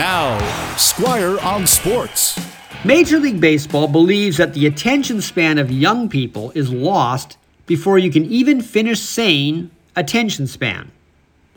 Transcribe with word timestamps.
Now, 0.00 0.38
Squire 0.78 1.38
on 1.40 1.66
Sports. 1.66 2.40
Major 2.86 3.18
League 3.18 3.38
Baseball 3.38 3.86
believes 3.86 4.38
that 4.38 4.54
the 4.54 4.64
attention 4.64 5.20
span 5.20 5.58
of 5.58 5.70
young 5.70 6.08
people 6.08 6.52
is 6.52 6.72
lost 6.72 7.36
before 7.66 7.98
you 7.98 8.10
can 8.10 8.24
even 8.24 8.62
finish 8.62 9.00
saying 9.00 9.70
attention 9.94 10.46
span. 10.46 10.90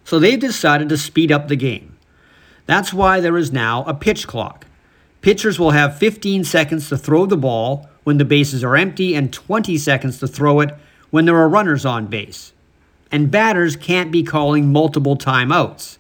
So 0.03 0.19
they've 0.19 0.37
decided 0.37 0.89
to 0.89 0.97
speed 0.97 1.31
up 1.31 1.47
the 1.47 1.55
game. 1.55 1.97
That's 2.65 2.93
why 2.93 3.21
there 3.21 3.37
is 3.37 3.53
now 3.53 3.85
a 3.85 3.93
pitch 3.93 4.27
clock. 4.27 4.67
Pitchers 5.21 5.57
will 5.57 5.71
have 5.71 5.97
15 5.97 6.43
seconds 6.43 6.89
to 6.89 6.97
throw 6.97 7.25
the 7.25 7.37
ball 7.37 7.87
when 8.03 8.17
the 8.17 8.25
bases 8.25 8.61
are 8.61 8.75
empty 8.75 9.15
and 9.15 9.31
20 9.31 9.77
seconds 9.77 10.19
to 10.19 10.27
throw 10.27 10.59
it 10.59 10.75
when 11.11 11.23
there 11.23 11.37
are 11.37 11.47
runners 11.47 11.85
on 11.85 12.07
base. 12.07 12.51
And 13.09 13.31
batters 13.31 13.77
can't 13.77 14.11
be 14.11 14.21
calling 14.21 14.69
multiple 14.69 15.15
timeouts. 15.15 15.97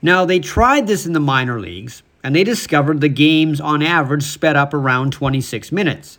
Now, 0.00 0.24
they 0.24 0.38
tried 0.38 0.86
this 0.86 1.06
in 1.06 1.12
the 1.12 1.20
minor 1.20 1.58
leagues, 1.58 2.02
and 2.22 2.34
they 2.34 2.44
discovered 2.44 3.00
the 3.00 3.08
games 3.08 3.60
on 3.60 3.82
average 3.82 4.22
sped 4.22 4.56
up 4.56 4.72
around 4.72 5.12
26 5.12 5.72
minutes. 5.72 6.18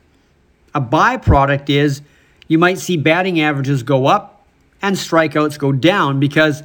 A 0.73 0.81
byproduct 0.81 1.69
is 1.69 2.01
you 2.47 2.57
might 2.57 2.79
see 2.79 2.97
batting 2.97 3.39
averages 3.39 3.83
go 3.83 4.07
up 4.07 4.45
and 4.81 4.95
strikeouts 4.95 5.57
go 5.57 5.71
down 5.71 6.19
because 6.19 6.63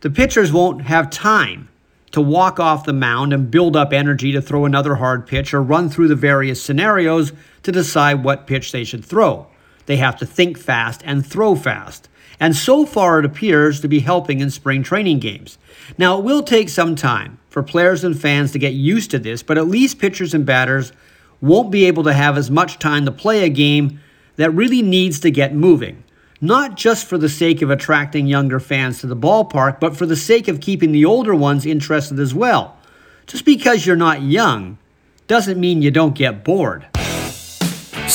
the 0.00 0.10
pitchers 0.10 0.52
won't 0.52 0.82
have 0.82 1.10
time 1.10 1.68
to 2.12 2.20
walk 2.20 2.60
off 2.60 2.84
the 2.84 2.92
mound 2.92 3.32
and 3.32 3.50
build 3.50 3.76
up 3.76 3.92
energy 3.92 4.32
to 4.32 4.40
throw 4.40 4.64
another 4.64 4.96
hard 4.96 5.26
pitch 5.26 5.52
or 5.52 5.62
run 5.62 5.88
through 5.88 6.08
the 6.08 6.14
various 6.14 6.62
scenarios 6.62 7.32
to 7.62 7.72
decide 7.72 8.24
what 8.24 8.46
pitch 8.46 8.72
they 8.72 8.84
should 8.84 9.04
throw. 9.04 9.46
They 9.86 9.96
have 9.96 10.16
to 10.18 10.26
think 10.26 10.58
fast 10.58 11.00
and 11.04 11.24
throw 11.24 11.54
fast. 11.54 12.08
And 12.38 12.54
so 12.54 12.84
far, 12.84 13.18
it 13.18 13.24
appears 13.24 13.80
to 13.80 13.88
be 13.88 14.00
helping 14.00 14.40
in 14.40 14.50
spring 14.50 14.82
training 14.82 15.20
games. 15.20 15.58
Now, 15.96 16.18
it 16.18 16.24
will 16.24 16.42
take 16.42 16.68
some 16.68 16.94
time 16.94 17.38
for 17.48 17.62
players 17.62 18.04
and 18.04 18.20
fans 18.20 18.52
to 18.52 18.58
get 18.58 18.74
used 18.74 19.10
to 19.12 19.18
this, 19.18 19.42
but 19.42 19.56
at 19.56 19.68
least 19.68 19.98
pitchers 19.98 20.34
and 20.34 20.44
batters 20.44 20.92
won't 21.40 21.70
be 21.70 21.86
able 21.86 22.02
to 22.04 22.12
have 22.12 22.36
as 22.36 22.50
much 22.50 22.78
time 22.78 23.04
to 23.06 23.12
play 23.12 23.44
a 23.44 23.48
game 23.48 24.00
that 24.36 24.50
really 24.50 24.82
needs 24.82 25.18
to 25.20 25.30
get 25.30 25.54
moving. 25.54 26.02
Not 26.40 26.76
just 26.76 27.06
for 27.06 27.16
the 27.16 27.30
sake 27.30 27.62
of 27.62 27.70
attracting 27.70 28.26
younger 28.26 28.60
fans 28.60 29.00
to 29.00 29.06
the 29.06 29.16
ballpark, 29.16 29.80
but 29.80 29.96
for 29.96 30.04
the 30.04 30.16
sake 30.16 30.48
of 30.48 30.60
keeping 30.60 30.92
the 30.92 31.06
older 31.06 31.34
ones 31.34 31.64
interested 31.64 32.20
as 32.20 32.34
well. 32.34 32.76
Just 33.26 33.46
because 33.46 33.86
you're 33.86 33.96
not 33.96 34.20
young 34.20 34.76
doesn't 35.26 35.58
mean 35.58 35.80
you 35.80 35.90
don't 35.90 36.14
get 36.14 36.44
bored. 36.44 36.86